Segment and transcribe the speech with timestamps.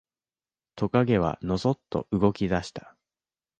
[0.75, 2.97] トカゲはのそっと動き出した。